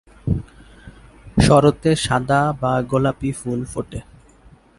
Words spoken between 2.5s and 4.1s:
বা গোলাপি ফুল ফোটে।